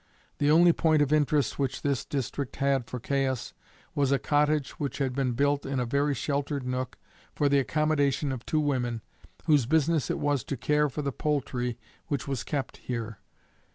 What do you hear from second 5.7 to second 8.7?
a very sheltered nook for the accommodation of two